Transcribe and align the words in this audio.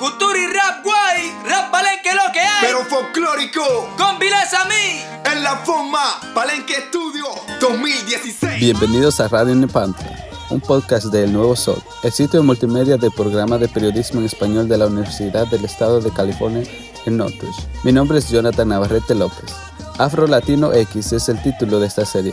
Cultura 0.00 0.38
y 0.38 0.46
rap 0.46 0.82
guay, 0.82 1.30
rap 1.44 1.70
palenque 1.70 2.08
lo 2.14 2.32
que 2.32 2.40
hay. 2.40 2.62
Pero 2.62 2.86
folclórico, 2.86 3.60
con 3.98 4.18
Viles 4.18 4.54
a 4.54 4.64
mí. 4.64 5.02
En 5.30 5.44
la 5.44 5.58
forma, 5.58 6.18
Palenque 6.34 6.72
Estudio 6.72 7.26
2016. 7.60 8.60
Bienvenidos 8.60 9.20
a 9.20 9.28
Radio 9.28 9.54
Nepantla, 9.54 10.10
un 10.48 10.62
podcast 10.62 11.08
de 11.08 11.24
El 11.24 11.34
Nuevo 11.34 11.54
Sol, 11.54 11.82
el 12.02 12.12
sitio 12.12 12.40
de 12.40 12.46
multimedia 12.46 12.96
del 12.96 13.12
programa 13.12 13.58
de 13.58 13.68
periodismo 13.68 14.20
en 14.20 14.24
español 14.24 14.70
de 14.70 14.78
la 14.78 14.86
Universidad 14.86 15.46
del 15.48 15.66
Estado 15.66 16.00
de 16.00 16.10
California 16.10 16.62
en 17.04 17.18
Northridge. 17.18 17.68
Mi 17.84 17.92
nombre 17.92 18.20
es 18.20 18.30
Jonathan 18.30 18.68
Navarrete 18.68 19.14
López. 19.14 19.54
Afro 19.98 20.26
Latino 20.26 20.72
X 20.72 21.12
es 21.12 21.28
el 21.28 21.42
título 21.42 21.78
de 21.78 21.88
esta 21.88 22.06
serie. 22.06 22.32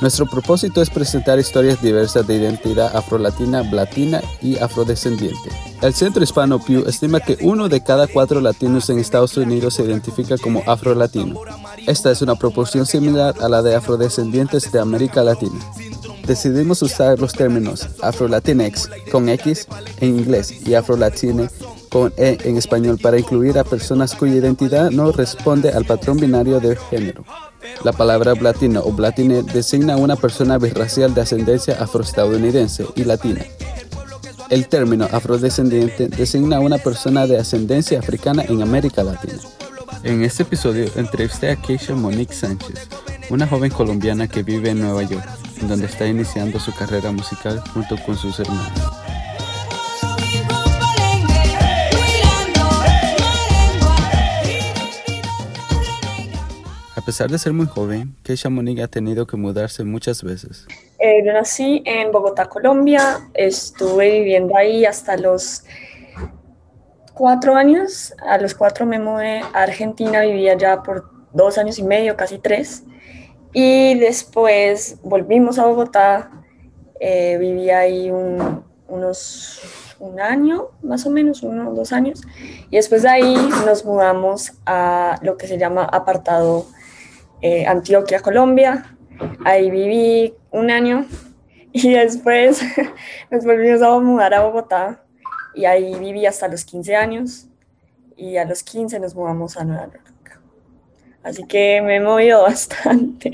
Nuestro 0.00 0.26
propósito 0.26 0.80
es 0.80 0.90
presentar 0.90 1.40
historias 1.40 1.82
diversas 1.82 2.24
de 2.26 2.36
identidad 2.36 2.96
afrolatina, 2.96 3.64
latina 3.64 4.22
y 4.40 4.56
afrodescendiente. 4.58 5.50
El 5.82 5.92
Centro 5.92 6.22
Hispano 6.22 6.60
Pew 6.60 6.84
estima 6.86 7.18
que 7.18 7.36
uno 7.40 7.68
de 7.68 7.82
cada 7.82 8.06
cuatro 8.06 8.40
latinos 8.40 8.88
en 8.90 9.00
Estados 9.00 9.36
Unidos 9.36 9.74
se 9.74 9.82
identifica 9.82 10.38
como 10.38 10.62
afrolatino. 10.66 11.40
Esta 11.86 12.12
es 12.12 12.22
una 12.22 12.36
proporción 12.36 12.86
similar 12.86 13.34
a 13.40 13.48
la 13.48 13.60
de 13.62 13.74
afrodescendientes 13.74 14.70
de 14.70 14.78
América 14.78 15.24
Latina. 15.24 15.58
Decidimos 16.24 16.82
usar 16.82 17.18
los 17.18 17.32
términos 17.32 17.88
afrolatinex 18.02 18.90
con 19.10 19.28
X 19.28 19.66
en 20.00 20.18
inglés 20.18 20.54
y 20.64 20.74
afrolatine 20.74 21.48
con 21.88 22.12
E 22.16 22.38
en 22.44 22.56
español 22.56 22.98
para 23.02 23.18
incluir 23.18 23.58
a 23.58 23.64
personas 23.64 24.14
cuya 24.14 24.36
identidad 24.36 24.90
no 24.90 25.12
responde 25.12 25.70
al 25.70 25.84
patrón 25.84 26.18
binario 26.18 26.60
de 26.60 26.76
género. 26.76 27.24
La 27.84 27.92
palabra 27.92 28.34
latino 28.34 28.82
o 28.84 28.92
blatine 28.92 29.42
designa 29.42 29.94
a 29.94 29.96
una 29.98 30.16
persona 30.16 30.58
birracial 30.58 31.14
de 31.14 31.22
ascendencia 31.22 31.82
afroestadounidense 31.82 32.86
y 32.94 33.04
latina. 33.04 33.44
El 34.50 34.68
término 34.68 35.06
afrodescendiente 35.12 36.08
designa 36.08 36.56
a 36.56 36.60
una 36.60 36.78
persona 36.78 37.26
de 37.26 37.38
ascendencia 37.38 37.98
africana 37.98 38.44
en 38.48 38.62
América 38.62 39.02
Latina. 39.02 39.38
En 40.04 40.24
este 40.24 40.44
episodio 40.44 40.86
entrevisté 40.96 41.50
a 41.50 41.56
Keisha 41.56 41.94
Monique 41.94 42.34
Sánchez, 42.34 42.88
una 43.30 43.46
joven 43.46 43.70
colombiana 43.70 44.28
que 44.28 44.42
vive 44.42 44.70
en 44.70 44.80
Nueva 44.80 45.02
York, 45.02 45.28
donde 45.62 45.86
está 45.86 46.06
iniciando 46.06 46.58
su 46.60 46.72
carrera 46.72 47.12
musical 47.12 47.62
junto 47.74 47.96
con 48.04 48.16
sus 48.16 48.38
hermanos. 48.40 48.97
Pesar 57.08 57.30
de 57.30 57.38
ser 57.38 57.54
muy 57.54 57.64
joven, 57.64 58.14
Keisha 58.22 58.50
Monique 58.50 58.82
ha 58.82 58.86
tenido 58.86 59.26
que 59.26 59.38
mudarse 59.38 59.82
muchas 59.82 60.22
veces. 60.22 60.66
Eh, 60.98 61.24
yo 61.24 61.32
nací 61.32 61.82
en 61.86 62.12
Bogotá, 62.12 62.50
Colombia. 62.50 63.30
Estuve 63.32 64.10
viviendo 64.18 64.54
ahí 64.54 64.84
hasta 64.84 65.16
los 65.16 65.64
cuatro 67.14 67.54
años. 67.54 68.12
A 68.26 68.36
los 68.36 68.54
cuatro 68.54 68.84
me 68.84 68.98
mudé 68.98 69.40
a 69.40 69.62
Argentina, 69.62 70.20
vivía 70.20 70.52
ya 70.58 70.82
por 70.82 71.10
dos 71.32 71.56
años 71.56 71.78
y 71.78 71.82
medio, 71.82 72.14
casi 72.14 72.36
tres. 72.40 72.82
Y 73.54 73.98
después 73.98 74.98
volvimos 75.02 75.58
a 75.58 75.64
Bogotá. 75.64 76.30
Eh, 77.00 77.38
viví 77.40 77.70
ahí 77.70 78.10
unos 78.10 79.62
un 79.98 80.20
año, 80.20 80.72
más 80.82 81.06
o 81.06 81.10
menos, 81.10 81.42
uno 81.42 81.70
o 81.70 81.74
dos 81.74 81.90
años. 81.94 82.20
Y 82.70 82.76
después 82.76 83.00
de 83.00 83.08
ahí 83.08 83.34
nos 83.64 83.86
mudamos 83.86 84.52
a 84.66 85.18
lo 85.22 85.38
que 85.38 85.46
se 85.46 85.56
llama 85.56 85.84
apartado 85.84 86.66
eh, 87.42 87.66
Antioquia, 87.66 88.20
Colombia. 88.20 88.96
Ahí 89.44 89.70
viví 89.70 90.34
un 90.50 90.70
año 90.70 91.06
y 91.72 91.92
después 91.92 92.62
nos 93.30 93.44
volvimos 93.44 93.82
a 93.82 93.98
mudar 93.98 94.34
a 94.34 94.42
Bogotá 94.42 95.04
y 95.54 95.64
ahí 95.64 95.94
viví 95.98 96.26
hasta 96.26 96.48
los 96.48 96.64
15 96.64 96.96
años 96.96 97.46
y 98.16 98.36
a 98.36 98.44
los 98.44 98.62
15 98.62 98.98
nos 99.00 99.14
mudamos 99.14 99.56
a 99.56 99.64
Nueva 99.64 99.86
York. 99.86 100.40
Así 101.22 101.44
que 101.46 101.80
me 101.82 101.96
he 101.96 102.00
movido 102.00 102.42
bastante. 102.44 103.30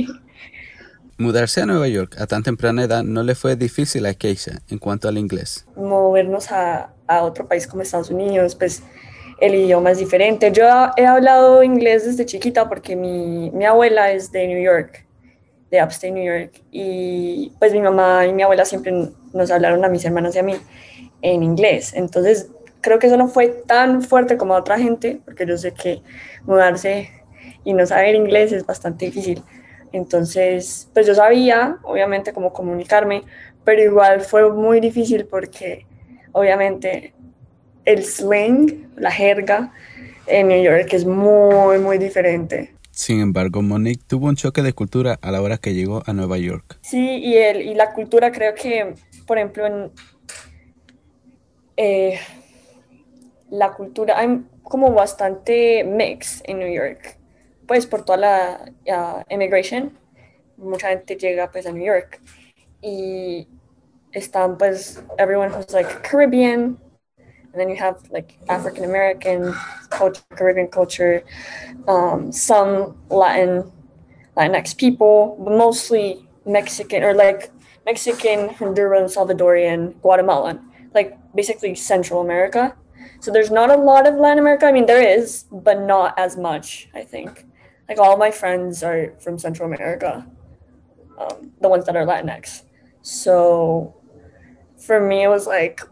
Mudarse 1.17 1.61
a 1.61 1.67
Nueva 1.67 1.87
York 1.87 2.17
a 2.19 2.27
tan 2.27 2.43
temprana 2.43 2.83
edad 2.83 3.05
no 3.05 3.23
le 3.23 3.35
fue 3.35 3.57
difícil 3.57 4.05
a 4.07 4.15
Keisha 4.15 4.63
en 4.69 4.79
cuanto 4.79 5.09
al 5.09 5.17
inglés. 5.17 5.65
Movernos 5.77 6.51
a, 6.51 6.93
a 7.07 7.23
otro 7.23 7.47
país 7.47 7.67
como 7.67 7.83
Estados 7.83 8.11
Unidos, 8.11 8.57
pues 8.57 8.83
el 9.39 9.55
idioma 9.55 9.91
es 9.91 9.99
diferente. 9.99 10.53
Yo 10.53 10.65
he 10.97 11.07
hablado 11.07 11.63
inglés 11.63 12.05
desde 12.05 12.27
chiquita 12.27 12.69
porque 12.69 12.97
mi, 12.97 13.51
mi, 13.51 13.65
abuela 13.65 14.13
es 14.13 14.33
de 14.33 14.47
New 14.47 14.63
York, 14.63 15.07
de 15.71 15.83
Upstate 15.83 16.13
New 16.13 16.25
York, 16.25 16.63
y 16.71 17.53
pues 17.59 17.73
mi 17.73 17.81
mamá 17.81 18.27
y 18.27 18.33
mi 18.33 18.43
abuela 18.43 18.65
siempre 18.65 18.93
nos 19.33 19.51
hablaron 19.51 19.85
a 19.85 19.89
mis 19.89 20.05
hermanas 20.05 20.37
y 20.37 20.39
a 20.39 20.43
mí 20.43 20.55
en 21.23 21.43
inglés. 21.43 21.93
Entonces 21.95 22.51
creo 22.81 22.99
que 22.99 23.07
eso 23.07 23.17
no 23.17 23.29
fue 23.29 23.49
tan 23.49 24.03
fuerte 24.03 24.37
como 24.37 24.55
a 24.55 24.59
otra 24.59 24.79
gente, 24.79 25.21
porque 25.25 25.47
yo 25.47 25.57
sé 25.57 25.73
que 25.73 26.03
mudarse 26.45 27.11
y 27.65 27.73
no 27.73 27.87
saber 27.87 28.15
inglés 28.15 28.53
es 28.53 28.65
bastante 28.67 29.07
difícil. 29.07 29.43
Entonces, 29.93 30.91
pues 30.93 31.07
yo 31.07 31.15
sabía, 31.15 31.79
obviamente, 31.83 32.33
cómo 32.33 32.53
comunicarme, 32.53 33.23
pero 33.65 33.83
igual 33.83 34.21
fue 34.21 34.53
muy 34.53 34.81
difícil 34.81 35.27
porque, 35.27 35.87
obviamente, 36.33 37.15
el 37.85 38.05
slang, 38.05 38.89
la 38.97 39.11
jerga 39.11 39.73
en 40.27 40.49
New 40.49 40.63
York 40.63 40.89
es 40.93 41.05
muy, 41.05 41.79
muy 41.79 41.99
diferente. 41.99 42.75
Sin 42.91 43.21
embargo, 43.21 43.61
Monique 43.61 44.05
tuvo 44.07 44.29
un 44.29 44.37
choque 44.37 44.63
de 44.63 44.73
cultura 44.73 45.19
a 45.21 45.31
la 45.33 45.43
hora 45.43 45.59
que 45.59 45.75
llegó 45.75 46.03
a 46.07 46.13
Nueva 46.13 46.39
York. 46.39 46.79
Sí, 46.83 47.19
y, 47.19 47.37
el, 47.37 47.63
y 47.63 47.75
la 47.75 47.93
cultura 47.93 48.31
creo 48.31 48.55
que, 48.55 48.95
por 49.27 49.37
ejemplo, 49.37 49.67
en 49.67 49.91
eh, 51.77 52.21
la 53.51 53.73
cultura, 53.73 54.19
hay 54.19 54.45
como 54.63 54.93
bastante 54.93 55.83
mix 55.85 56.41
en 56.47 56.61
New 56.61 56.73
York, 56.73 57.19
pues 57.67 57.87
por 57.87 58.05
toda 58.05 58.19
la 58.19 58.73
uh, 58.87 59.35
immigration, 59.35 59.99
mucha 60.57 60.89
gente 60.89 61.17
llega 61.17 61.51
pues 61.51 61.67
a 61.67 61.73
New 61.73 61.85
York 61.85 62.21
y 62.81 63.49
están 64.13 64.57
pues, 64.57 65.03
everyone 65.19 65.51
who's 65.51 65.73
like 65.73 65.91
Caribbean, 66.09 66.79
and 67.55 67.61
then 67.61 67.69
you 67.69 67.77
have 67.77 68.11
like 68.11 68.37
African 68.49 68.83
American 68.83 69.55
culture, 69.89 70.23
Caribbean 70.31 70.67
culture, 70.67 71.23
um, 71.87 72.33
some 72.33 72.99
Latin, 73.11 73.71
Latinx 74.37 74.77
people, 74.77 75.39
but 75.39 75.57
mostly 75.57 76.29
Mexican 76.45 77.05
or 77.05 77.15
like 77.15 77.53
Mexican, 77.87 78.49
Honduran, 78.49 79.07
Salvadorian, 79.07 79.95
Guatemalan, 80.03 80.59
like 80.95 81.17
basically 81.33 81.77
Central 81.77 82.21
America. 82.23 82.75
So 83.21 83.31
there's 83.31 83.53
not 83.53 83.71
a 83.71 83.77
lot 83.77 84.09
of 84.09 84.17
Latin 84.17 84.41
America. 84.41 84.67
I 84.67 84.73
mean, 84.73 84.87
there 84.87 85.01
is, 85.01 85.45
but 85.53 85.81
not 85.81 86.19
as 86.19 86.37
much. 86.37 86.89
I 86.93 87.05
think. 87.05 87.47
Like 87.89 87.99
all 87.99 88.17
my 88.17 88.33
friends 88.33 88.83
are 88.83 89.15
from 89.21 89.39
Central 89.39 89.73
America, 89.73 90.27
um, 91.19 91.53
the 91.61 91.69
ones 91.69 91.87
that 91.87 91.95
are 91.95 92.05
Latinx. 92.05 92.63
So 93.03 93.95
for 94.77 94.99
me, 94.99 95.23
it 95.23 95.29
was 95.29 95.47
like, 95.47 95.83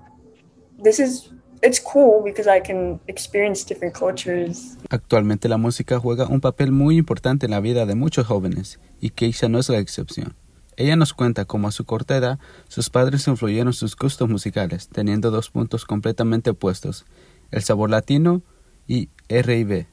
this 0.76 0.98
is 0.98 1.28
it's 1.62 1.80
cool 1.80 2.22
because 2.22 2.48
I 2.48 2.60
can 2.60 3.00
experience 3.06 3.64
different 3.64 3.96
cultures. 3.96 4.76
Actualmente 4.90 5.48
la 5.48 5.56
música 5.56 5.98
juega 5.98 6.26
un 6.26 6.40
papel 6.40 6.72
muy 6.72 6.96
importante 6.98 7.46
en 7.46 7.52
la 7.52 7.60
vida 7.60 7.86
de 7.86 7.94
muchos 7.94 8.26
jóvenes 8.26 8.78
y 9.00 9.10
Keisha 9.10 9.48
no 9.48 9.58
es 9.58 9.68
la 9.68 9.78
excepción. 9.78 10.34
Ella 10.76 10.96
nos 10.96 11.12
cuenta 11.12 11.44
cómo 11.44 11.68
a 11.68 11.72
su 11.72 11.84
corta 11.84 12.16
edad 12.16 12.38
sus 12.68 12.90
padres 12.90 13.28
influyeron 13.28 13.72
sus 13.72 13.94
gustos 13.94 14.28
musicales, 14.28 14.88
teniendo 14.88 15.30
dos 15.30 15.50
puntos 15.50 15.84
completamente 15.84 16.50
opuestos, 16.50 17.04
el 17.50 17.62
sabor 17.62 17.90
latino 17.90 18.42
y 18.86 19.10
R&B. 19.28 19.86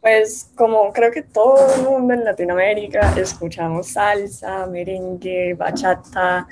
Pues 0.00 0.50
como 0.56 0.92
creo 0.92 1.12
que 1.12 1.22
todo 1.22 1.74
el 1.74 1.82
mundo 1.82 2.14
en 2.14 2.24
Latinoamérica 2.24 3.14
escuchamos 3.18 3.88
salsa, 3.88 4.66
merengue, 4.66 5.54
bachata, 5.54 6.48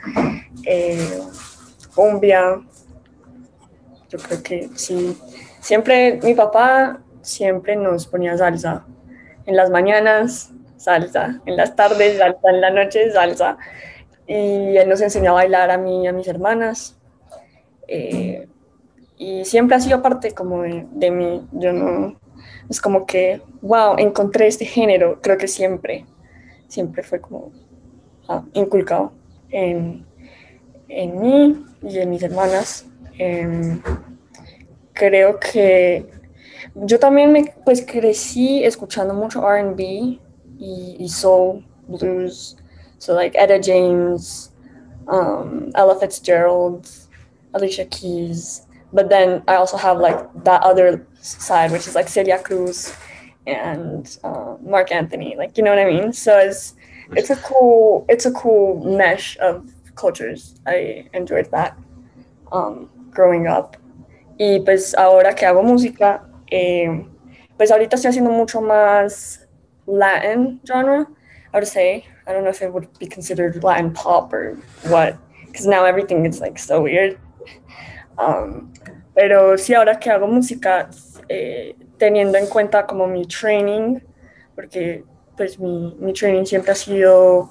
eh, 0.65 1.19
cumbia, 1.94 2.60
yo 4.09 4.19
creo 4.19 4.43
que 4.43 4.69
sí. 4.75 5.17
Siempre, 5.60 6.19
mi 6.22 6.34
papá 6.34 7.01
siempre 7.21 7.77
nos 7.77 8.07
ponía 8.07 8.37
salsa. 8.37 8.87
En 9.47 9.57
las 9.57 9.71
mañanas, 9.71 10.51
salsa. 10.77 11.41
En 11.47 11.57
las 11.57 11.77
tardes, 11.77 12.19
salsa. 12.19 12.51
En 12.51 12.60
la 12.60 12.71
noche, 12.71 13.10
salsa. 13.10 13.59
Y 14.27 14.77
él 14.77 14.89
nos 14.89 15.01
enseñó 15.01 15.33
a 15.33 15.34
bailar 15.34 15.71
a 15.71 15.78
mí 15.78 16.05
y 16.05 16.07
a 16.07 16.13
mis 16.13 16.28
hermanas. 16.28 16.99
Eh, 17.87 18.49
y 19.16 19.45
siempre 19.45 19.77
ha 19.77 19.81
sido 19.81 20.01
parte 20.01 20.33
como 20.33 20.63
de, 20.63 21.11
mí. 21.11 21.47
Yo 21.53 21.72
no, 21.72 22.19
es 22.71 22.81
como 22.81 23.04
que, 23.04 23.43
wow, 23.61 23.97
encontré 23.99 24.47
este 24.47 24.65
género. 24.65 25.21
Creo 25.21 25.37
que 25.37 25.49
siempre, 25.49 26.07
siempre 26.66 27.03
fue 27.03 27.21
como 27.21 27.53
ah, 28.28 28.45
inculcado 28.54 29.13
en, 29.51 30.07
en 30.89 31.21
mí 31.21 31.65
y 31.83 31.99
en 31.99 32.11
mis 32.11 32.22
hermanas. 32.22 32.88
Eh, 33.18 33.80
creo 34.92 35.38
que 35.41 36.06
yo 36.74 36.98
también 36.98 37.32
me, 37.32 37.53
pues 37.65 37.84
crecí 37.84 38.65
escuchando 38.65 39.15
mucho 39.15 39.42
R&B 39.42 40.20
y, 40.59 40.97
y, 40.98 41.09
soul, 41.09 41.65
blues, 41.88 42.56
so 42.98 43.15
like 43.15 43.36
Etta 43.36 43.59
James, 43.60 44.53
um, 45.09 45.70
Ella 45.74 45.97
Fitzgerald, 45.98 46.88
Alicia 47.54 47.86
Keys, 47.86 48.66
but 48.92 49.09
then 49.09 49.42
I 49.48 49.54
also 49.56 49.76
have 49.76 49.98
like 49.98 50.18
that 50.44 50.62
other 50.62 51.06
side, 51.20 51.72
which 51.72 51.86
is 51.86 51.94
like 51.94 52.09
Celia 52.09 52.38
Cruz 52.38 52.94
and 53.47 54.18
uh, 54.24 54.56
Mark 54.62 54.92
Anthony. 54.92 55.34
Like 55.36 55.56
you 55.56 55.65
know 55.65 55.70
what 55.70 55.78
I 55.78 55.86
mean? 55.86 56.12
So 56.12 56.38
it's 56.38 56.74
it's 57.12 57.30
a 57.30 57.36
cool 57.36 58.04
it's 58.09 58.26
a 58.26 58.32
cool 58.32 58.84
mesh 58.97 59.36
of 59.38 59.70
cultures. 59.94 60.54
I 60.66 61.09
enjoyed 61.15 61.50
that 61.50 61.76
um, 62.53 62.88
growing 63.18 63.48
up. 63.48 63.76
Y 64.38 64.60
pues 64.60 64.94
ahora 64.94 65.34
que 65.34 65.44
hago 65.44 65.62
música, 65.62 66.22
eh, 66.50 67.04
pues 67.56 67.72
ahorita 67.72 67.97
estoy 67.97 68.10
haciendo 68.10 68.30
mucho 68.30 68.60
más 68.60 69.48
Latin 69.86 70.60
genre. 70.65 71.06
I 71.53 71.56
would 71.56 71.66
say 71.66 72.04
I 72.26 72.32
don't 72.32 72.44
know 72.44 72.50
if 72.50 72.62
it 72.62 72.72
would 72.72 72.86
be 72.98 73.06
considered 73.06 73.65
Latin 73.65 73.92
pop 73.92 74.32
or 74.32 74.56
what, 74.84 75.16
because 75.47 75.66
now 75.66 75.84
everything 75.84 76.24
is 76.26 76.41
like 76.41 76.59
so 76.59 76.82
weird. 76.82 77.18
Um, 78.18 78.72
pero 79.15 79.56
sí, 79.56 79.74
ahora 79.74 79.98
que 79.98 80.10
hago 80.10 80.28
música, 80.28 80.88
eh, 81.28 81.74
teniendo 81.98 82.38
en 82.38 82.47
cuenta 82.47 82.86
como 82.86 83.06
mi 83.06 83.24
training, 83.26 84.00
porque 84.54 85.03
pues 85.36 85.59
mi, 85.59 85.97
mi 85.98 86.12
training 86.12 86.44
siempre 86.44 86.72
ha 86.72 86.74
sido 86.74 87.50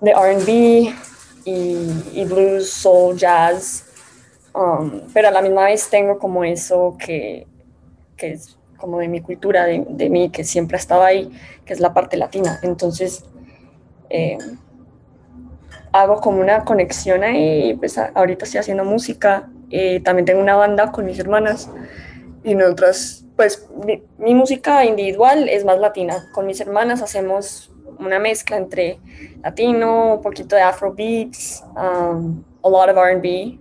de 0.00 0.12
RB 0.12 0.94
y, 1.46 2.24
blues, 2.24 2.70
soul, 2.70 3.16
jazz, 3.16 3.85
um, 4.56 5.02
pero 5.12 5.28
a 5.28 5.30
la 5.30 5.42
misma 5.42 5.64
vez 5.64 5.88
tengo 5.90 6.18
como 6.18 6.44
eso 6.44 6.96
que, 6.98 7.46
que 8.16 8.32
es 8.32 8.58
como 8.76 8.98
de 8.98 9.08
mi 9.08 9.20
cultura, 9.20 9.64
de, 9.64 10.10
mí, 10.10 10.30
que 10.30 10.44
siempre 10.44 10.76
ha 10.76 10.80
estado 10.80 11.02
ahí, 11.02 11.30
que 11.64 11.72
es 11.72 11.80
la 11.80 11.94
parte 11.94 12.16
latina. 12.16 12.58
Entonces, 12.62 13.24
eh, 14.10 14.38
hago 15.92 16.20
como 16.20 16.40
una 16.40 16.64
conexión 16.64 17.24
ahí, 17.24 17.74
pues 17.74 17.98
ahorita 17.98 18.44
estoy 18.44 18.60
haciendo 18.60 18.84
música, 18.84 19.48
eh, 19.70 20.00
también 20.00 20.26
tengo 20.26 20.40
una 20.40 20.56
banda 20.56 20.92
con 20.92 21.04
mis 21.06 21.18
hermanas 21.18 21.70
y 22.44 22.54
nosotras, 22.54 23.24
pues 23.34 23.68
mi, 23.84 24.02
mi, 24.18 24.34
música 24.34 24.84
individual 24.84 25.48
es 25.48 25.64
más 25.64 25.78
latina, 25.78 26.28
con 26.32 26.46
mis 26.46 26.60
hermanas 26.60 27.02
hacemos 27.02 27.72
una 27.98 28.18
mezcla 28.18 28.56
entre 28.56 28.98
latino, 29.42 30.14
un 30.14 30.22
poquito 30.22 30.54
de 30.54 30.62
afrobeats, 30.62 31.64
um, 31.76 32.44
a 32.62 32.68
lot 32.68 32.88
of 32.88 32.96
R&B. 32.96 33.58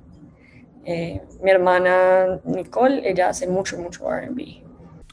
Eh, 0.86 1.22
mi 1.42 1.52
hermana 1.52 2.40
Nicole, 2.44 3.02
ella 3.10 3.30
hace 3.30 3.48
mucho, 3.48 3.78
mucho 3.78 4.12
R&B. 4.12 4.64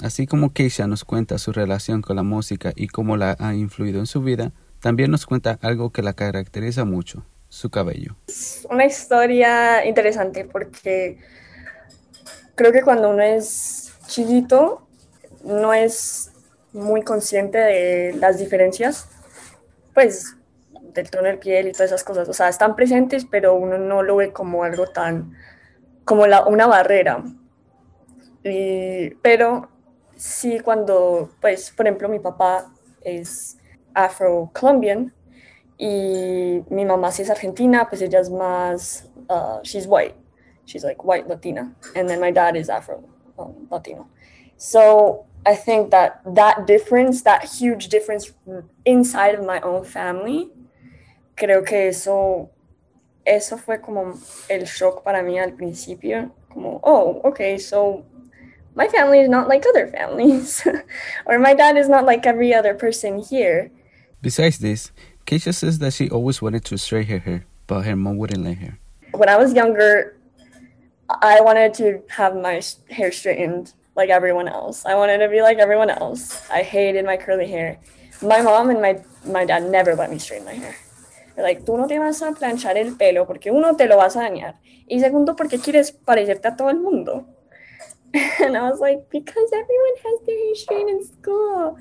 Así 0.02 0.26
como 0.26 0.52
Keisha 0.52 0.86
nos 0.86 1.04
cuenta 1.04 1.38
su 1.38 1.52
relación 1.52 2.02
con 2.02 2.16
la 2.16 2.22
música 2.22 2.72
y 2.76 2.88
cómo 2.88 3.16
la 3.16 3.36
ha 3.38 3.54
influido 3.54 3.98
en 4.00 4.06
su 4.06 4.20
vida, 4.20 4.52
también 4.80 5.10
nos 5.10 5.24
cuenta 5.24 5.58
algo 5.62 5.90
que 5.90 6.02
la 6.02 6.12
caracteriza 6.12 6.84
mucho, 6.84 7.24
su 7.48 7.70
cabello. 7.70 8.16
Es 8.26 8.66
una 8.68 8.84
historia 8.84 9.86
interesante 9.86 10.44
porque 10.44 11.18
creo 12.54 12.72
que 12.72 12.82
cuando 12.82 13.10
uno 13.10 13.22
es 13.22 13.92
chiquito 14.06 14.86
no 15.44 15.72
es 15.72 16.32
muy 16.72 17.02
consciente 17.02 17.58
de 17.58 18.12
las 18.14 18.38
diferencias, 18.38 19.08
pues 19.94 20.36
del 20.94 21.10
tono 21.10 21.28
de 21.28 21.36
piel 21.36 21.68
y 21.68 21.72
todas 21.72 21.90
esas 21.90 22.04
cosas. 22.04 22.28
O 22.28 22.32
sea, 22.32 22.48
están 22.48 22.76
presentes, 22.76 23.26
pero 23.30 23.54
uno 23.54 23.78
no 23.78 24.02
lo 24.02 24.16
ve 24.16 24.32
como 24.32 24.64
algo 24.64 24.86
tan, 24.86 25.36
como 26.04 26.24
una 26.24 26.66
barrera. 26.66 27.22
Pero 28.42 29.68
sí 30.16 30.60
cuando, 30.60 31.30
pues, 31.40 31.70
por 31.70 31.86
ejemplo, 31.86 32.08
mi 32.08 32.18
papá 32.18 32.72
es 33.02 33.58
afro-colombian 33.94 35.12
y 35.78 36.62
mi 36.70 36.84
mamá 36.84 37.10
sí 37.10 37.22
es 37.22 37.30
argentina, 37.30 37.88
pues 37.88 38.02
ella 38.02 38.20
es 38.20 38.30
más, 38.30 39.08
uh, 39.28 39.60
she's 39.62 39.86
white, 39.86 40.14
she's 40.64 40.84
like 40.84 41.02
white 41.04 41.28
Latina, 41.28 41.74
and 41.96 42.08
then 42.08 42.20
my 42.20 42.30
dad 42.30 42.56
is 42.56 42.68
afro 42.68 43.02
um. 43.38 43.68
So 44.56 45.26
I 45.44 45.56
think 45.56 45.90
that 45.90 46.20
that 46.24 46.66
difference, 46.66 47.22
that 47.22 47.44
huge 47.44 47.88
difference 47.88 48.32
inside 48.84 49.34
of 49.34 49.44
my 49.44 49.60
own 49.60 49.84
family, 49.84 50.50
creo 51.36 51.64
que 51.64 51.88
eso, 51.88 52.50
eso 53.24 53.56
fue 53.56 53.80
como 53.80 54.18
el 54.48 54.64
shock 54.64 55.02
para 55.04 55.22
mí 55.22 55.38
al 55.38 55.52
principio, 55.52 56.30
como, 56.52 56.80
oh, 56.82 57.20
okay, 57.24 57.58
so 57.58 58.04
my 58.74 58.88
family 58.88 59.20
is 59.20 59.28
not 59.28 59.48
like 59.48 59.64
other 59.66 59.86
families, 59.88 60.66
or 61.26 61.38
my 61.38 61.54
dad 61.54 61.76
is 61.76 61.88
not 61.88 62.04
like 62.04 62.26
every 62.26 62.54
other 62.54 62.74
person 62.74 63.18
here. 63.18 63.70
Besides 64.20 64.58
this, 64.58 64.92
Keisha 65.26 65.54
says 65.54 65.78
that 65.78 65.92
she 65.92 66.10
always 66.10 66.40
wanted 66.42 66.64
to 66.66 66.78
straight 66.78 67.08
her 67.08 67.18
hair, 67.18 67.46
but 67.66 67.82
her 67.82 67.96
mom 67.96 68.16
wouldn't 68.16 68.44
let 68.44 68.58
her. 68.58 68.78
When 69.12 69.28
I 69.28 69.36
was 69.36 69.52
younger, 69.52 70.16
I 71.08 71.40
wanted 71.40 71.74
to 71.74 72.02
have 72.08 72.34
my 72.34 72.62
hair 72.90 73.12
straightened 73.12 73.72
like 73.94 74.08
everyone 74.08 74.48
else. 74.48 74.86
I 74.86 74.94
wanted 74.94 75.18
to 75.18 75.28
be 75.28 75.42
like 75.42 75.58
everyone 75.58 75.90
else. 75.90 76.48
I 76.50 76.62
hated 76.62 77.04
my 77.04 77.16
curly 77.16 77.46
hair. 77.46 77.78
My 78.22 78.40
mom 78.40 78.70
and 78.70 78.80
my, 78.80 79.02
my 79.26 79.44
dad 79.44 79.64
never 79.64 79.94
let 79.94 80.10
me 80.10 80.18
straighten 80.18 80.46
my 80.46 80.54
hair. 80.54 80.74
Like, 81.36 81.62
tú 81.62 81.76
no 81.76 81.86
te 81.86 81.98
vas 81.98 82.22
a 82.22 82.32
planchar 82.32 82.76
el 82.76 82.96
pelo 82.96 83.26
porque 83.26 83.50
uno 83.50 83.74
te 83.76 83.86
lo 83.86 83.96
vas 83.96 84.16
a 84.16 84.22
dañar 84.22 84.56
y 84.86 85.00
segundo 85.00 85.34
porque 85.36 85.58
quieres 85.58 85.92
parecerte 85.92 86.48
a 86.48 86.56
todo 86.56 86.70
el 86.70 86.78
mundo. 86.78 87.26
And 88.44 88.56
I 88.56 88.62
was 88.62 88.80
like, 88.80 89.08
because 89.10 89.50
everyone 89.52 89.96
has 90.04 90.26
their 90.26 90.36
hair 90.36 90.54
straightened 90.54 91.00
in 91.00 91.04
school. 91.04 91.76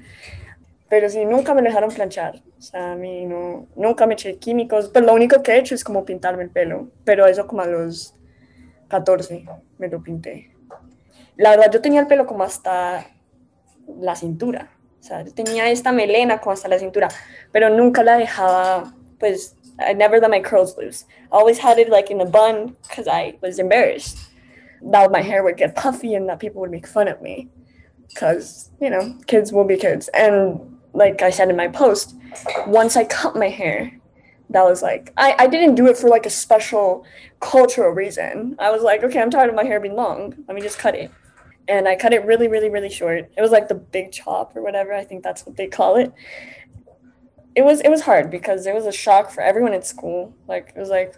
Pero 0.89 1.09
sí, 1.09 1.25
nunca 1.25 1.53
me 1.53 1.61
dejaron 1.61 1.89
planchar. 1.89 2.41
O 2.57 2.61
sea, 2.61 2.93
a 2.93 2.95
mí 2.95 3.25
no, 3.25 3.67
nunca 3.75 4.05
me 4.05 4.13
eché 4.13 4.37
químicos. 4.37 4.89
Pero 4.89 5.05
lo 5.05 5.13
único 5.13 5.41
que 5.41 5.53
he 5.53 5.57
hecho 5.57 5.75
es 5.75 5.83
como 5.83 6.05
pintarme 6.05 6.43
el 6.43 6.49
pelo. 6.49 6.89
Pero 7.03 7.27
eso 7.27 7.47
como 7.47 7.61
a 7.61 7.65
los 7.65 8.13
14 8.89 9.45
me 9.77 9.87
lo 9.87 10.03
pinté. 10.03 10.53
La 11.37 11.51
verdad, 11.51 11.71
yo 11.71 11.81
tenía 11.81 12.01
el 12.01 12.07
pelo 12.07 12.25
como 12.25 12.43
hasta 12.43 13.07
la 13.99 14.15
cintura. 14.15 14.71
O 14.99 15.03
sea, 15.03 15.23
yo 15.23 15.33
tenía 15.33 15.69
esta 15.69 15.91
melena 15.91 16.39
como 16.39 16.51
hasta 16.51 16.67
la 16.67 16.77
cintura. 16.77 17.07
Pero 17.51 17.69
nunca 17.69 18.03
la 18.03 18.17
dejaba, 18.17 18.93
pues, 19.21 19.55
I 19.79 19.93
never 19.93 20.19
let 20.19 20.29
my 20.29 20.41
curls 20.41 20.77
loose. 20.77 21.05
I 21.31 21.37
always 21.37 21.59
had 21.59 21.79
it 21.79 21.89
like 21.89 22.11
in 22.11 22.19
a 22.19 22.25
bun 22.25 22.75
because 22.87 23.07
I 23.07 23.37
was 23.41 23.59
embarrassed 23.59 24.17
that 24.81 25.11
my 25.11 25.21
hair 25.21 25.43
would 25.43 25.57
get 25.57 25.75
puffy 25.75 26.15
and 26.15 26.27
that 26.27 26.39
people 26.39 26.59
would 26.61 26.71
make 26.71 26.87
fun 26.87 27.07
of 27.07 27.21
me. 27.21 27.47
Because, 28.09 28.71
you 28.81 28.89
know, 28.89 29.17
kids 29.27 29.53
will 29.53 29.63
be 29.63 29.77
kids. 29.77 30.09
And 30.09 30.59
like 30.93 31.21
I 31.21 31.29
said 31.29 31.49
in 31.49 31.55
my 31.55 31.69
post, 31.69 32.15
once 32.67 32.97
I 32.97 33.05
cut 33.05 33.35
my 33.35 33.47
hair, 33.47 33.97
that 34.49 34.63
was 34.65 34.81
like 34.81 35.13
I, 35.15 35.35
I 35.39 35.47
didn't 35.47 35.75
do 35.75 35.87
it 35.87 35.97
for 35.97 36.09
like 36.09 36.25
a 36.25 36.29
special 36.29 37.05
cultural 37.39 37.91
reason. 37.91 38.55
I 38.59 38.69
was 38.69 38.81
like, 38.81 39.03
okay, 39.03 39.21
I'm 39.21 39.31
tired 39.31 39.49
of 39.49 39.55
my 39.55 39.63
hair 39.63 39.79
being 39.79 39.95
long. 39.95 40.35
Let 40.47 40.55
me 40.55 40.61
just 40.61 40.77
cut 40.77 40.95
it. 40.95 41.09
And 41.67 41.87
I 41.87 41.95
cut 41.95 42.11
it 42.11 42.25
really, 42.25 42.49
really, 42.49 42.69
really 42.69 42.89
short. 42.89 43.31
It 43.37 43.41
was 43.41 43.51
like 43.51 43.69
the 43.69 43.75
big 43.75 44.11
chop 44.11 44.55
or 44.55 44.61
whatever. 44.61 44.93
I 44.93 45.05
think 45.05 45.23
that's 45.23 45.45
what 45.45 45.55
they 45.55 45.67
call 45.67 45.95
it. 45.95 46.11
It 47.55 47.63
was 47.63 47.81
it 47.81 47.89
was 47.89 48.01
hard 48.01 48.31
because 48.31 48.65
it 48.65 48.73
was 48.73 48.85
a 48.85 48.91
shock 48.91 49.31
for 49.31 49.41
everyone 49.41 49.73
at 49.73 49.85
school. 49.85 50.33
Like 50.47 50.73
it 50.75 50.79
was 50.79 50.89
like 50.89 51.15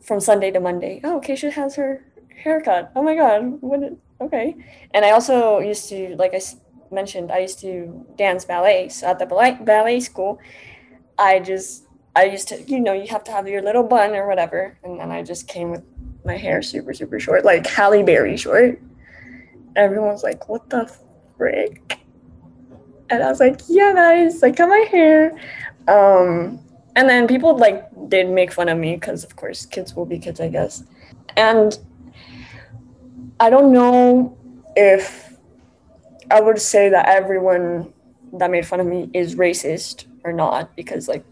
from 0.00 0.20
Sunday 0.20 0.50
to 0.50 0.60
Monday. 0.60 1.00
Oh, 1.04 1.20
Keisha 1.24 1.52
has 1.52 1.76
her 1.76 2.04
haircut. 2.42 2.90
Oh 2.96 3.02
my 3.02 3.14
god. 3.14 3.58
What 3.60 3.80
okay. 4.20 4.56
And 4.92 5.04
I 5.04 5.10
also 5.10 5.60
used 5.60 5.88
to 5.90 6.16
like 6.16 6.34
I 6.34 6.40
mentioned, 6.90 7.30
I 7.30 7.38
used 7.38 7.60
to 7.60 8.06
dance 8.16 8.44
ballet. 8.44 8.88
So 8.88 9.06
at 9.06 9.18
the 9.18 9.26
ballet, 9.26 9.58
ballet 9.60 10.00
school, 10.00 10.38
I 11.18 11.40
just, 11.40 11.84
I 12.14 12.24
used 12.24 12.48
to, 12.48 12.62
you 12.62 12.80
know, 12.80 12.92
you 12.92 13.08
have 13.08 13.24
to 13.24 13.32
have 13.32 13.48
your 13.48 13.62
little 13.62 13.82
bun 13.82 14.14
or 14.14 14.26
whatever. 14.26 14.78
And 14.82 15.00
then 15.00 15.10
I 15.10 15.22
just 15.22 15.48
came 15.48 15.70
with 15.70 15.82
my 16.24 16.36
hair 16.36 16.62
super, 16.62 16.94
super 16.94 17.20
short, 17.20 17.44
like 17.44 17.66
Halle 17.66 18.02
Berry 18.02 18.36
short. 18.36 18.80
Everyone's 19.76 20.22
like, 20.22 20.48
what 20.48 20.68
the 20.70 20.90
frick? 21.36 21.97
And 23.10 23.22
I 23.22 23.28
was 23.28 23.40
like, 23.40 23.60
yeah, 23.68 23.92
guys, 23.94 24.42
like, 24.42 24.56
cut 24.56 24.68
my 24.68 24.86
hair. 24.90 25.32
Um, 25.86 26.60
and 26.94 27.08
then 27.08 27.26
people 27.26 27.56
like 27.56 27.88
did 28.08 28.28
make 28.28 28.52
fun 28.52 28.68
of 28.68 28.76
me 28.76 28.94
because, 28.94 29.24
of 29.24 29.36
course, 29.36 29.64
kids 29.66 29.94
will 29.94 30.06
be 30.06 30.18
kids, 30.18 30.40
I 30.40 30.48
guess. 30.48 30.82
And 31.36 31.78
I 33.40 33.50
don't 33.50 33.72
know 33.72 34.36
if 34.76 35.36
I 36.30 36.40
would 36.40 36.60
say 36.60 36.88
that 36.88 37.08
everyone 37.08 37.92
that 38.34 38.50
made 38.50 38.66
fun 38.66 38.80
of 38.80 38.86
me 38.86 39.10
is 39.14 39.36
racist 39.36 40.04
or 40.24 40.32
not 40.32 40.74
because 40.76 41.08
like 41.08 41.24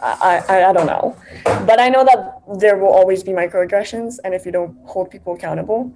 I, 0.00 0.42
I, 0.48 0.64
I 0.66 0.72
don't 0.72 0.86
know. 0.86 1.16
But 1.44 1.80
I 1.80 1.88
know 1.88 2.04
that 2.04 2.42
there 2.60 2.76
will 2.76 2.92
always 2.92 3.22
be 3.24 3.32
microaggressions 3.32 4.18
and 4.22 4.34
if 4.34 4.46
you 4.46 4.52
don't 4.52 4.76
hold 4.84 5.10
people 5.10 5.34
accountable, 5.34 5.92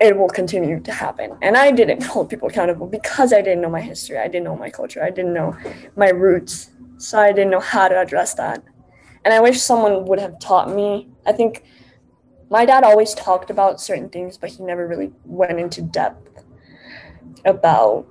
it 0.00 0.16
will 0.16 0.28
continue 0.28 0.80
to 0.80 0.92
happen. 0.92 1.36
And 1.42 1.56
I 1.56 1.70
didn't 1.70 2.02
hold 2.12 2.28
people 2.28 2.48
accountable 2.48 2.86
because 2.86 3.32
I 3.32 3.40
didn't 3.40 3.60
know 3.60 3.70
my 3.70 3.80
history. 3.80 4.18
I 4.18 4.28
didn't 4.28 4.44
know 4.44 4.56
my 4.56 4.70
culture. 4.70 5.02
I 5.02 5.10
didn't 5.10 5.32
know 5.32 5.56
my 5.96 6.10
roots. 6.10 6.70
So 6.98 7.18
I 7.18 7.32
didn't 7.32 7.50
know 7.50 7.60
how 7.60 7.88
to 7.88 8.00
address 8.00 8.34
that. 8.34 8.62
And 9.24 9.34
I 9.34 9.40
wish 9.40 9.60
someone 9.60 10.04
would 10.06 10.20
have 10.20 10.38
taught 10.38 10.74
me. 10.74 11.08
I 11.26 11.32
think 11.32 11.64
my 12.48 12.64
dad 12.64 12.84
always 12.84 13.12
talked 13.14 13.50
about 13.50 13.80
certain 13.80 14.08
things, 14.08 14.38
but 14.38 14.50
he 14.50 14.62
never 14.62 14.86
really 14.86 15.12
went 15.24 15.58
into 15.58 15.82
depth 15.82 16.44
about 17.44 18.06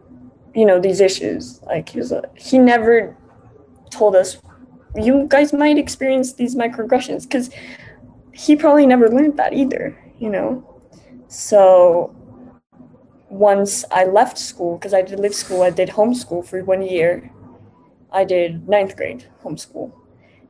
you 0.53 0.65
know 0.65 0.79
these 0.79 1.01
issues 1.01 1.61
like 1.63 1.89
he 1.89 1.99
was 1.99 2.11
a, 2.11 2.23
he 2.35 2.57
never 2.57 3.15
told 3.91 4.15
us 4.15 4.37
you 4.95 5.25
guys 5.27 5.51
might 5.51 5.77
experience 5.77 6.33
these 6.33 6.55
microaggressions 6.55 7.23
because 7.23 7.49
he 8.33 8.55
probably 8.55 8.85
never 8.85 9.09
learned 9.09 9.37
that 9.37 9.53
either 9.53 9.97
you 10.17 10.29
know 10.29 10.74
So 11.27 12.15
once 13.29 13.83
I 13.91 14.05
left 14.05 14.37
school, 14.37 14.77
because 14.77 14.93
I 14.93 15.01
did 15.01 15.19
leave 15.19 15.35
school, 15.35 15.61
I 15.61 15.69
did 15.69 15.89
homeschool 15.89 16.45
for 16.45 16.63
one 16.63 16.81
year. 16.81 17.31
I 18.11 18.23
did 18.23 18.67
ninth 18.67 18.95
grade 18.95 19.25
homeschool. 19.43 19.91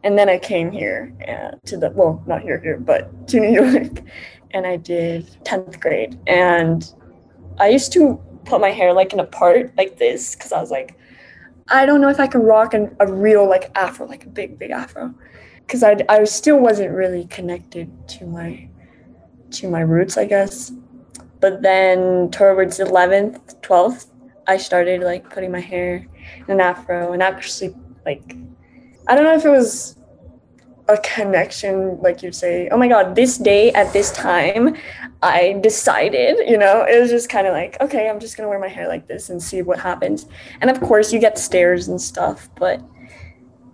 And 0.04 0.20
then 0.20 0.30
I 0.30 0.38
came 0.38 0.72
here 0.72 1.14
uh, 1.28 1.58
to 1.66 1.78
the, 1.78 1.90
well, 1.90 2.24
not 2.28 2.42
here, 2.42 2.60
here, 2.60 2.78
but 2.78 3.28
to 3.30 3.40
New 3.40 3.52
York. 3.52 4.02
And 4.52 4.68
I 4.68 4.78
did 4.78 5.26
10th 5.44 5.80
grade. 5.80 6.20
And 6.28 6.94
I 7.60 7.70
used 7.70 7.92
to 7.94 8.22
put 8.46 8.62
my 8.62 8.70
hair 8.70 8.94
like 8.94 9.14
in 9.14 9.20
a 9.20 9.26
part 9.26 9.76
like 9.78 9.98
this 9.98 10.36
because 10.36 10.52
I 10.52 10.62
was 10.62 10.70
like, 10.70 10.98
I 11.70 11.88
don't 11.88 12.00
know 12.00 12.10
if 12.10 12.20
I 12.20 12.28
can 12.28 12.42
rock 12.42 12.76
an, 12.76 12.96
a 13.00 13.12
real 13.12 13.50
like 13.50 13.72
afro, 13.76 14.06
like 14.06 14.26
a 14.26 14.30
big, 14.30 14.60
big 14.60 14.70
afro. 14.70 15.14
Because 15.66 15.82
I, 15.82 15.98
I 16.08 16.24
still 16.26 16.60
wasn't 16.60 16.92
really 16.92 17.26
connected 17.26 17.90
to 18.10 18.28
my 18.28 18.70
to 19.52 19.70
my 19.70 19.82
roots, 19.82 20.18
I 20.18 20.26
guess. 20.26 20.72
But 21.40 21.62
then 21.62 22.32
towards 22.32 22.80
11th, 22.80 23.62
12th, 23.62 24.08
I 24.48 24.58
started 24.58 25.02
like 25.02 25.30
putting 25.30 25.52
my 25.52 25.60
hair 25.60 26.06
in 26.48 26.54
an 26.54 26.60
afro 26.60 27.14
and 27.14 27.22
actually 27.22 27.76
like 28.06 28.38
I 29.08 29.16
don't 29.16 29.24
know 29.24 29.36
if 29.36 29.46
it 29.46 29.50
was 29.50 29.98
a 30.88 30.98
connection, 30.98 32.00
like 32.02 32.22
you'd 32.22 32.36
say, 32.36 32.70
oh 32.70 32.78
my 32.78 32.88
God, 32.88 33.16
this 33.16 33.38
day 33.38 33.72
at 33.74 33.92
this 33.92 34.12
time, 34.12 34.76
I 35.24 35.60
decided, 35.62 36.38
you 36.48 36.58
know, 36.58 36.86
it 36.88 37.00
was 37.00 37.10
just 37.10 37.28
kind 37.30 37.48
of 37.48 37.54
like, 37.54 37.80
okay, 37.82 38.08
I'm 38.08 38.20
just 38.20 38.38
going 38.38 38.46
to 38.46 38.50
wear 38.50 38.60
my 38.60 38.68
hair 38.68 38.88
like 38.88 39.08
this 39.08 39.30
and 39.30 39.42
see 39.42 39.62
what 39.64 39.80
happens. 39.80 40.28
And 40.62 40.70
of 40.70 40.80
course, 40.82 41.12
you 41.12 41.20
get 41.20 41.40
stares 41.40 41.88
and 41.88 42.00
stuff, 42.00 42.50
but 42.58 42.82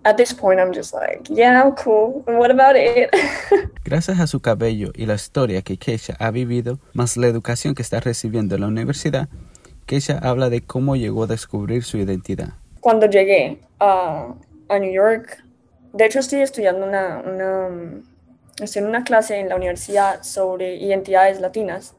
at 0.04 0.16
this 0.16 0.32
point, 0.32 0.60
I'm 0.60 0.72
just 0.72 0.92
like, 0.94 1.28
yeah, 1.30 1.62
I'm 1.62 1.72
cool. 1.72 2.22
what 2.26 2.50
about 2.50 2.76
it? 2.76 3.10
Gracias 3.84 4.18
a 4.20 4.26
su 4.26 4.40
cabello 4.40 4.92
y 4.94 5.06
la 5.06 5.14
historia 5.14 5.62
que 5.62 5.76
Keisha 5.76 6.16
ha 6.18 6.30
vivido, 6.30 6.78
más 6.92 7.16
la 7.16 7.28
educación 7.28 7.74
que 7.74 7.82
está 7.82 8.00
recibiendo 8.00 8.54
en 8.54 8.62
la 8.62 8.66
universidad, 8.66 9.28
Keisha 9.86 10.18
habla 10.18 10.50
de 10.50 10.62
cómo 10.62 10.96
llegó 10.96 11.24
a 11.24 11.26
descubrir 11.26 11.84
su 11.84 11.98
identidad. 11.98 12.54
Cuando 12.80 13.06
llegué 13.06 13.60
a, 13.78 14.34
a 14.68 14.78
New 14.78 14.92
York, 14.92 15.44
de 15.92 16.06
hecho 16.06 16.18
estoy 16.18 16.40
estudiando 16.40 16.86
una, 16.86 17.22
una, 17.24 18.02
estoy 18.60 18.82
en 18.82 18.88
una 18.88 19.04
clase 19.04 19.38
en 19.38 19.48
la 19.48 19.56
universidad 19.56 20.22
sobre 20.22 20.76
identidades 20.76 21.40
latinas, 21.40 21.94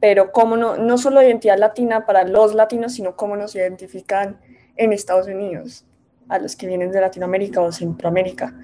pero 0.00 0.32
cómo 0.32 0.56
no, 0.56 0.76
no 0.76 0.98
solo 0.98 1.22
identidad 1.22 1.58
latina 1.58 2.04
para 2.04 2.24
los 2.24 2.54
latinos, 2.54 2.92
sino 2.92 3.16
cómo 3.16 3.36
nos 3.36 3.54
identifican 3.54 4.38
en 4.76 4.92
Estados 4.92 5.26
Unidos 5.26 5.86
a 6.28 6.38
los 6.38 6.56
que 6.56 6.66
vienen 6.66 6.90
de 6.90 7.00
Latinoamérica 7.00 7.60
o 7.60 7.70
Centroamérica, 7.70 8.54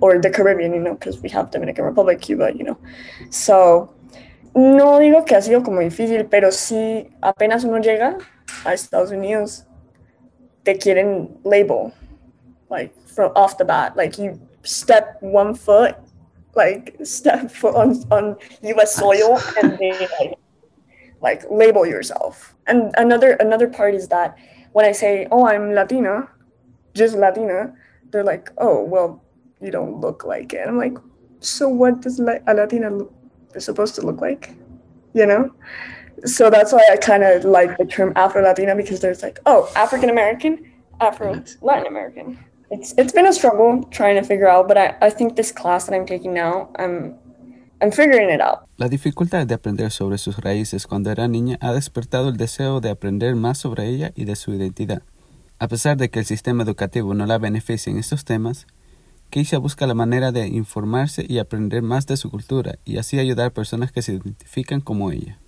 or 0.00 0.20
the 0.20 0.30
Caribbean, 0.30 0.72
you 0.72 0.80
know, 0.80 0.94
because 0.94 1.20
we 1.20 1.28
have 1.30 1.50
Dominican 1.50 1.84
Republic, 1.84 2.20
Cuba, 2.20 2.52
you 2.54 2.64
know. 2.64 2.78
So, 3.30 3.94
no 4.54 4.98
digo 4.98 5.24
que 5.24 5.36
ha 5.36 5.42
sido 5.42 5.62
como 5.62 5.80
difícil, 5.80 6.26
pero 6.28 6.50
sí 6.50 7.10
apenas 7.22 7.64
uno 7.64 7.78
llega 7.78 8.18
a 8.64 8.74
Estados 8.74 9.10
Unidos, 9.10 9.66
te 10.64 10.76
quieren 10.78 11.38
label, 11.44 11.92
like 12.70 12.92
from 13.06 13.32
off 13.34 13.56
the 13.58 13.64
bat, 13.64 13.96
like 13.96 14.18
you 14.18 14.40
step 14.62 15.16
one 15.20 15.54
foot, 15.54 15.96
like 16.54 16.96
step 17.04 17.50
foot 17.50 17.74
on, 17.74 18.02
on 18.10 18.36
U.S. 18.62 18.94
soil, 18.94 19.38
and 19.62 19.78
they 19.78 19.92
like, 20.20 20.38
like 21.20 21.44
label 21.50 21.86
yourself. 21.86 22.54
And 22.66 22.92
another 22.96 23.32
another 23.32 23.68
part 23.68 23.94
is 23.94 24.08
that 24.08 24.36
when 24.72 24.84
I 24.84 24.92
say, 24.92 25.26
"Oh, 25.30 25.46
I'm 25.46 25.72
Latina," 25.72 26.28
just 26.94 27.16
Latina, 27.16 27.74
they're 28.10 28.24
like, 28.24 28.50
oh, 28.58 28.82
well, 28.82 29.22
you 29.60 29.70
don't 29.70 30.00
look 30.00 30.24
like 30.24 30.52
it. 30.52 30.66
I'm 30.66 30.78
like, 30.78 30.96
so 31.40 31.68
what 31.68 32.00
does 32.00 32.18
a 32.20 32.54
Latina 32.54 32.90
look, 32.90 33.12
supposed 33.58 33.94
to 33.96 34.02
look 34.02 34.20
like? 34.20 34.54
You 35.12 35.26
know? 35.26 35.54
So 36.24 36.48
that's 36.48 36.72
why 36.72 36.82
I 36.90 36.96
kind 36.96 37.22
of 37.22 37.44
like 37.44 37.76
the 37.76 37.84
term 37.84 38.12
Afro 38.16 38.42
Latina 38.42 38.74
because 38.74 39.00
there's 39.00 39.22
like, 39.22 39.40
oh, 39.46 39.70
African 39.76 40.10
American, 40.10 40.64
Afro 41.00 41.42
Latin 41.60 41.86
American. 41.86 42.38
It's 42.70 42.94
it's 42.96 43.12
been 43.12 43.26
a 43.26 43.32
struggle 43.32 43.84
trying 43.90 44.16
to 44.16 44.22
figure 44.22 44.48
out, 44.48 44.68
but 44.68 44.78
I, 44.78 44.96
I 45.02 45.10
think 45.10 45.36
this 45.36 45.52
class 45.52 45.86
that 45.86 45.94
I'm 45.94 46.06
taking 46.06 46.32
now, 46.32 46.70
I'm 46.78 47.18
I'm 47.82 47.92
figuring 47.92 48.30
it 48.30 48.40
out. 48.40 48.60
La 48.76 48.88
dificultad 48.88 49.46
de 49.46 49.54
aprender 49.54 49.90
sobre 49.90 50.18
sus 50.18 50.38
raíces 50.38 50.86
cuando 50.86 51.10
era 51.10 51.28
niña 51.28 51.58
ha 51.60 51.72
despertado 51.72 52.28
el 52.28 52.36
deseo 52.36 52.80
de 52.80 52.90
aprender 52.90 53.34
más 53.34 53.58
sobre 53.58 53.86
ella 53.86 54.12
y 54.14 54.24
de 54.24 54.36
su 54.36 54.52
identidad. 54.54 55.02
A 55.64 55.68
pesar 55.68 55.96
de 55.96 56.10
que 56.10 56.18
el 56.18 56.26
sistema 56.26 56.62
educativo 56.62 57.14
no 57.14 57.24
la 57.24 57.38
beneficia 57.38 57.90
en 57.90 57.96
estos 57.96 58.26
temas, 58.26 58.66
Keisha 59.30 59.56
busca 59.56 59.86
la 59.86 59.94
manera 59.94 60.30
de 60.30 60.46
informarse 60.46 61.24
y 61.26 61.38
aprender 61.38 61.80
más 61.80 62.06
de 62.06 62.18
su 62.18 62.30
cultura 62.30 62.74
y 62.84 62.98
así 62.98 63.18
ayudar 63.18 63.46
a 63.46 63.50
personas 63.50 63.90
que 63.90 64.02
se 64.02 64.12
identifican 64.12 64.82
como 64.82 65.10
ella. 65.10 65.38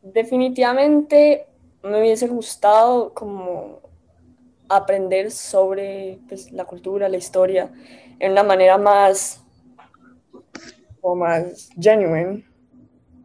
Definitivamente 0.00 1.46
me 1.82 1.98
hubiese 1.98 2.28
gustado 2.28 3.12
como 3.14 3.80
aprender 4.68 5.32
sobre 5.32 6.20
pues, 6.28 6.52
la 6.52 6.66
cultura, 6.66 7.08
la 7.08 7.16
historia, 7.16 7.72
en 8.20 8.30
una 8.30 8.44
manera 8.44 8.78
más 8.78 9.42
o 11.00 11.16
más 11.16 11.70
genuine. 11.76 12.44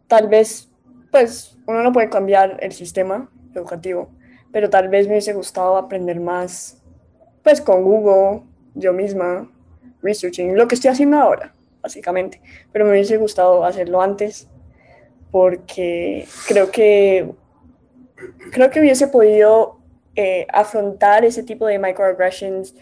Tal 0.08 0.26
vez, 0.26 0.68
pues, 1.12 1.56
uno 1.68 1.84
no 1.84 1.92
puede 1.92 2.10
cambiar 2.10 2.58
el 2.60 2.72
sistema 2.72 3.30
educativo, 3.54 4.10
pero 4.52 4.70
tal 4.70 4.88
vez 4.88 5.06
me 5.06 5.12
hubiese 5.12 5.32
gustado 5.32 5.76
aprender 5.76 6.20
más, 6.20 6.82
pues 7.42 7.60
con 7.60 7.82
Google, 7.82 8.42
yo 8.74 8.92
misma, 8.92 9.50
researching, 10.02 10.56
lo 10.56 10.68
que 10.68 10.74
estoy 10.74 10.90
haciendo 10.90 11.18
ahora, 11.18 11.54
básicamente, 11.82 12.40
pero 12.72 12.84
me 12.84 12.92
hubiese 12.92 13.16
gustado 13.16 13.64
hacerlo 13.64 14.00
antes 14.00 14.48
porque 15.30 16.26
creo 16.48 16.70
que 16.70 17.30
creo 18.52 18.70
que 18.70 18.80
hubiese 18.80 19.08
podido 19.08 19.78
eh, 20.16 20.46
afrontar 20.52 21.24
ese 21.24 21.42
tipo 21.42 21.66
de 21.66 21.78
microaggressions, 21.78 22.74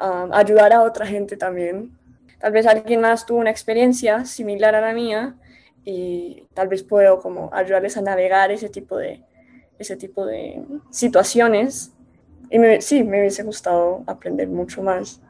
um, 0.00 0.32
ayudar 0.32 0.72
a 0.72 0.82
otra 0.82 1.06
gente 1.06 1.36
también. 1.36 1.96
Tal 2.38 2.52
vez 2.52 2.66
alguien 2.66 3.00
más 3.00 3.24
tuvo 3.24 3.38
una 3.38 3.50
experiencia 3.50 4.24
similar 4.24 4.74
a 4.74 4.80
la 4.80 4.92
mía 4.92 5.36
y 5.84 6.46
tal 6.54 6.68
vez 6.68 6.82
puedo 6.82 7.18
como 7.20 7.50
ayudarles 7.52 7.96
a 7.96 8.02
navegar 8.02 8.50
ese 8.50 8.68
tipo 8.68 8.98
de, 8.98 9.24
ese 9.78 9.96
tipo 9.96 10.26
de 10.26 10.62
situaciones. 10.90 11.92
Y 12.50 12.58
me, 12.58 12.80
sí, 12.80 13.02
me 13.02 13.20
hubiese 13.20 13.42
gustado 13.42 14.02
aprender 14.06 14.48
mucho 14.48 14.82
más 14.82 15.20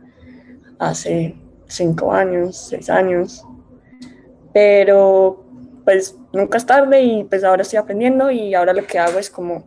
hace 0.79 1.35
cinco 1.67 2.13
años, 2.13 2.57
seis 2.57 2.91
años. 2.91 3.45
Pero 4.53 5.45
pues 5.85 6.17
nunca 6.33 6.59
es 6.59 6.67
tarde 6.67 7.03
y 7.03 7.25
pues 7.25 7.45
ahora 7.45 7.63
estoy 7.63 7.79
aprendiendo 7.79 8.31
y 8.31 8.55
ahora 8.55 8.73
lo 8.73 8.87
que 8.87 8.99
hago 8.99 9.19
es 9.19 9.31
como 9.31 9.65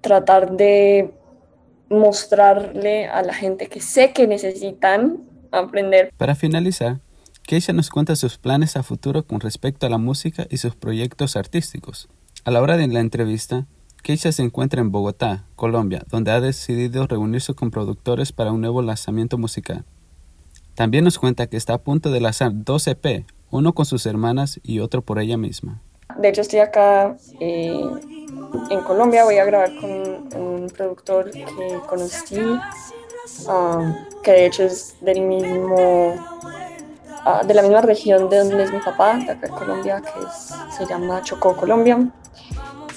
tratar 0.00 0.56
de 0.56 1.12
mostrarle 1.90 3.06
a 3.06 3.22
la 3.22 3.34
gente 3.34 3.68
que 3.68 3.80
sé 3.80 4.12
que 4.12 4.26
necesitan 4.26 5.18
aprender. 5.52 6.10
Para 6.16 6.34
finalizar, 6.34 7.00
Keisha 7.42 7.72
nos 7.72 7.90
cuenta 7.90 8.16
sus 8.16 8.38
planes 8.38 8.76
a 8.76 8.82
futuro 8.82 9.24
con 9.24 9.40
respecto 9.40 9.86
a 9.86 9.90
la 9.90 9.98
música 9.98 10.46
y 10.50 10.58
sus 10.58 10.74
proyectos 10.74 11.36
artísticos. 11.36 12.08
A 12.44 12.50
la 12.50 12.62
hora 12.62 12.76
de 12.76 12.88
la 12.88 13.00
entrevista, 13.00 13.66
Keisha 14.08 14.32
se 14.32 14.42
encuentra 14.42 14.80
en 14.80 14.90
Bogotá, 14.90 15.44
Colombia, 15.54 16.02
donde 16.08 16.30
ha 16.30 16.40
decidido 16.40 17.06
reunirse 17.06 17.52
con 17.52 17.70
productores 17.70 18.32
para 18.32 18.52
un 18.52 18.62
nuevo 18.62 18.80
lanzamiento 18.80 19.36
musical. 19.36 19.84
También 20.74 21.04
nos 21.04 21.18
cuenta 21.18 21.46
que 21.46 21.58
está 21.58 21.74
a 21.74 21.82
punto 21.82 22.10
de 22.10 22.18
lanzar 22.18 22.52
dos 22.54 22.86
EP, 22.86 23.26
uno 23.50 23.74
con 23.74 23.84
sus 23.84 24.06
hermanas 24.06 24.60
y 24.62 24.80
otro 24.80 25.02
por 25.02 25.18
ella 25.18 25.36
misma. 25.36 25.82
De 26.16 26.30
hecho, 26.30 26.40
estoy 26.40 26.60
acá 26.60 27.18
eh, 27.38 27.84
en 28.70 28.80
Colombia, 28.80 29.24
voy 29.24 29.36
a 29.36 29.44
grabar 29.44 29.78
con 29.78 29.90
un 29.90 30.72
productor 30.74 31.30
que 31.30 31.44
conocí, 31.86 32.40
um, 33.46 33.94
que 34.22 34.30
de 34.30 34.46
hecho 34.46 34.62
es 34.62 34.96
del 35.02 35.20
mismo, 35.20 36.14
uh, 37.26 37.46
de 37.46 37.52
la 37.52 37.60
misma 37.60 37.82
región 37.82 38.30
de 38.30 38.38
donde 38.38 38.62
es 38.62 38.72
mi 38.72 38.80
papá, 38.80 39.18
de 39.18 39.32
acá 39.32 39.48
en 39.48 39.52
Colombia, 39.52 40.00
que 40.00 40.74
se 40.74 40.86
llama 40.86 41.20
Chocó, 41.24 41.54
Colombia 41.54 42.10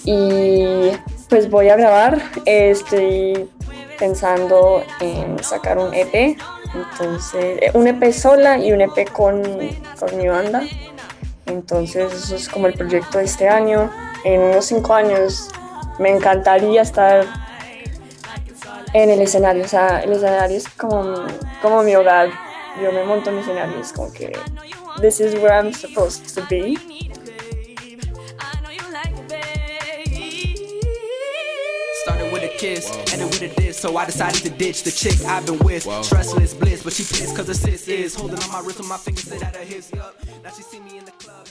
y 0.03 0.91
pues 1.29 1.49
voy 1.49 1.69
a 1.69 1.75
grabar. 1.75 2.21
Estoy 2.45 3.49
pensando 3.99 4.83
en 4.99 5.41
sacar 5.43 5.77
un 5.77 5.93
EP, 5.93 6.37
entonces 6.73 7.57
eh, 7.61 7.71
un 7.73 7.87
EP 7.87 8.11
sola 8.11 8.57
y 8.57 8.71
un 8.71 8.81
EP 8.81 9.09
con, 9.11 9.41
con 9.99 10.17
mi 10.17 10.27
banda. 10.27 10.63
Entonces 11.45 12.13
eso 12.13 12.35
es 12.35 12.49
como 12.49 12.67
el 12.67 12.73
proyecto 12.73 13.17
de 13.17 13.25
este 13.25 13.47
año. 13.47 13.91
En 14.23 14.41
unos 14.41 14.65
cinco 14.65 14.93
años 14.93 15.49
me 15.99 16.09
encantaría 16.09 16.81
estar 16.81 17.25
en 18.93 19.09
el 19.09 19.21
escenario. 19.21 19.65
O 19.65 19.67
sea, 19.67 20.01
el 20.01 20.13
escenario 20.13 20.57
es 20.57 20.67
como, 20.69 21.25
como 21.61 21.83
mi 21.83 21.95
hogar. 21.95 22.29
Yo 22.81 22.91
me 22.91 23.03
monto 23.03 23.29
en 23.29 23.39
escenarios 23.39 23.91
como 23.91 24.11
que 24.13 24.31
this 25.01 25.19
is 25.19 25.33
where 25.35 25.53
I'm 25.53 25.73
supposed 25.73 26.33
to 26.35 26.41
be. 26.49 26.77
kiss. 32.61 32.85
And 33.11 33.73
so 33.73 33.97
I 33.97 34.05
decided 34.05 34.43
to 34.43 34.49
ditch 34.51 34.83
the 34.83 34.91
chick 34.91 35.17
I've 35.25 35.45
been 35.45 35.57
with. 35.59 35.83
Bliss, 36.59 36.83
but 36.83 36.93
she 36.93 37.03
pissed 37.03 37.35
cause 37.35 37.47
her 37.47 37.53
sis 37.55 37.87
is 37.87 38.13
holding 38.13 38.37
on 38.37 38.51
my 38.51 38.59
wrist 38.59 38.77
with 38.77 38.87
my 38.87 38.97
fingers 38.97 39.29
Now 40.43 40.51
she 40.55 40.61
see 40.61 40.79
me 40.79 40.99
in 40.99 41.05
the 41.05 41.11
club. 41.11 41.47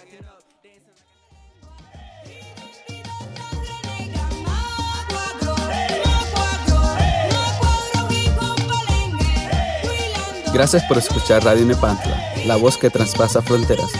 Gracias 10.52 10.82
por 10.84 10.98
escuchar 10.98 11.44
Radio 11.44 11.64
Nepantla, 11.64 12.34
la 12.44 12.56
voz 12.56 12.76
que 12.76 12.90
traspasa 12.90 13.40
fronteras. 13.40 13.90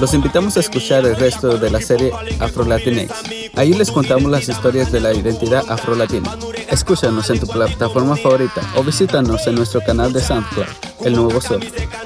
Los 0.00 0.14
invitamos 0.14 0.56
a 0.56 0.60
escuchar 0.60 1.06
el 1.06 1.14
resto 1.14 1.58
de 1.58 1.70
la 1.70 1.80
serie 1.80 2.10
Afro 2.40 2.64
Latinx. 2.64 3.12
Ahí 3.54 3.72
les 3.72 3.90
contamos 3.90 4.30
las 4.30 4.48
historias 4.48 4.90
de 4.90 5.00
la 5.00 5.14
identidad 5.14 5.64
afrolatina. 5.70 6.36
Escúchanos 6.72 7.28
en 7.28 7.38
tu 7.38 7.46
plataforma 7.46 8.16
favorita 8.16 8.62
o 8.76 8.82
visítanos 8.82 9.46
en 9.46 9.56
nuestro 9.56 9.82
canal 9.82 10.10
de 10.10 10.22
SoundCloud, 10.22 10.66
El 11.04 11.12
Nuevo 11.12 11.38
Sol, 11.38 11.60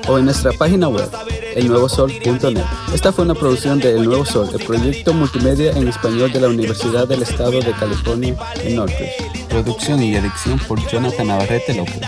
o 0.08 0.18
en 0.18 0.24
nuestra 0.24 0.50
página 0.50 0.88
web, 0.88 1.08
elnuevosol.net. 1.54 2.64
Esta 2.92 3.12
fue 3.12 3.24
una 3.24 3.34
producción 3.34 3.78
de 3.78 3.94
El 3.94 4.06
Nuevo 4.06 4.24
Sol, 4.24 4.50
el 4.52 4.66
proyecto 4.66 5.14
multimedia 5.14 5.70
en 5.70 5.86
español 5.86 6.32
de 6.32 6.40
la 6.40 6.48
Universidad 6.48 7.06
del 7.06 7.22
Estado 7.22 7.52
de 7.52 7.72
California 7.78 8.34
en 8.64 8.74
Northridge. 8.74 9.46
Producción 9.48 10.02
y 10.02 10.16
edición 10.16 10.58
por 10.66 10.84
Jonathan 10.88 11.28
Navarrete 11.28 11.72
López. 11.72 12.02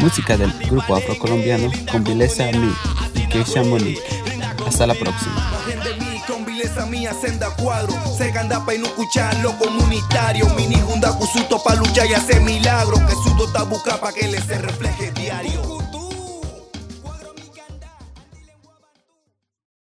Música 0.00 0.38
del 0.38 0.52
grupo 0.70 0.96
afrocolombiano 0.96 1.70
con 1.92 2.02
Vilesa 2.02 2.50
Mi 2.52 2.72
y 3.14 3.28
Keisha 3.28 3.62
Monique. 3.62 4.00
Hasta 4.66 4.86
la 4.86 4.94
próxima. 4.94 5.59
Senda 7.14 7.50
cuadro. 7.56 7.92
Se 8.16 8.30
ganda 8.30 8.64
pa 8.64 8.72
escuchar 8.72 9.34
lo 9.42 9.56
comunitario. 9.58 10.46
Mini 10.54 10.76
junda 10.80 11.16
cusuto 11.16 11.62
pa 11.62 11.74
luchar 11.74 12.06
y 12.06 12.14
hacer 12.14 12.40
milagro 12.40 12.96
que 13.06 13.14
su 13.14 13.34
dota 13.36 13.62
busca 13.64 14.00
pa 14.00 14.12
que 14.12 14.28
le 14.28 14.40
se 14.40 14.58
refleje 14.58 15.12
diario 15.12 15.69